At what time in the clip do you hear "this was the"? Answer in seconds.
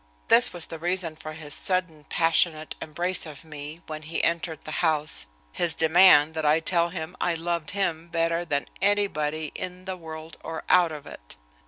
0.29-0.79